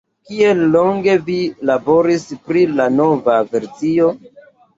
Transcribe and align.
Kiel 0.27 0.61
longe 0.75 1.13
vi 1.27 1.35
laboris 1.71 2.25
pri 2.49 2.65
la 2.81 2.89
nova 2.97 3.37
versio? 3.53 4.11